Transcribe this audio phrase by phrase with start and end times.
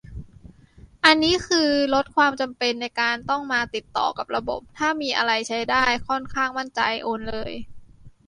[1.05, 7.51] อันนี้คือลดความจำเป็นในการต้องมาติดต่อกับระบบ ถ้ามีอะไรใช้ได้ ค่อนข้างมั่นใจ โอนเลย